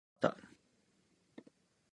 [0.19, 0.37] かた